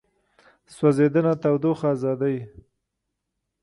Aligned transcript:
سوځېدنه 0.75 1.33
تودوخه 1.41 1.87
ازادوي. 1.93 2.39